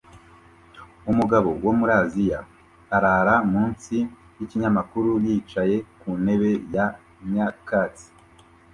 [1.11, 2.39] Umugabo wo muri Aziya
[2.95, 3.97] arara munsi
[4.37, 6.85] yikinyamakuru yicaye ku ntebe ya
[7.31, 8.07] nyakatsi